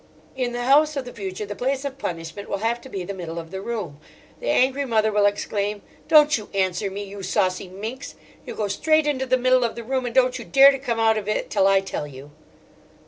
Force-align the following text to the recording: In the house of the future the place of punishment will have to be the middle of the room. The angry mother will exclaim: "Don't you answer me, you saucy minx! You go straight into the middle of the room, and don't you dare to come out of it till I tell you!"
In 0.35 0.51
the 0.53 0.63
house 0.63 0.95
of 0.95 1.05
the 1.05 1.13
future 1.13 1.45
the 1.45 1.55
place 1.55 1.85
of 1.85 1.99
punishment 1.99 2.49
will 2.49 2.57
have 2.57 2.81
to 2.81 2.89
be 2.89 3.03
the 3.03 3.13
middle 3.13 3.37
of 3.37 3.51
the 3.51 3.61
room. 3.61 3.99
The 4.39 4.49
angry 4.49 4.83
mother 4.83 5.11
will 5.11 5.27
exclaim: 5.27 5.83
"Don't 6.07 6.39
you 6.39 6.49
answer 6.55 6.89
me, 6.89 7.03
you 7.03 7.21
saucy 7.21 7.67
minx! 7.67 8.15
You 8.43 8.55
go 8.55 8.67
straight 8.67 9.05
into 9.05 9.27
the 9.27 9.37
middle 9.37 9.63
of 9.63 9.75
the 9.75 9.83
room, 9.83 10.07
and 10.07 10.15
don't 10.15 10.39
you 10.39 10.43
dare 10.45 10.71
to 10.71 10.79
come 10.79 10.99
out 10.99 11.19
of 11.19 11.27
it 11.27 11.51
till 11.51 11.67
I 11.67 11.81
tell 11.81 12.07
you!" 12.07 12.31